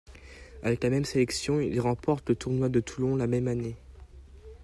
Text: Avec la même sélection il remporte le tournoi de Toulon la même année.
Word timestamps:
Avec 0.63 0.81
la 0.83 0.89
même 0.89 1.05
sélection 1.05 1.59
il 1.61 1.79
remporte 1.79 2.27
le 2.29 2.35
tournoi 2.35 2.69
de 2.69 2.79
Toulon 2.79 3.15
la 3.15 3.27
même 3.27 3.47
année. 3.47 3.75